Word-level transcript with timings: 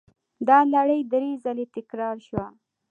دا 0.47 0.57
لړۍ 0.73 1.01
درې 1.11 1.29
ځله 1.43 1.65
تکرار 1.75 2.17
شوه. 2.27 2.45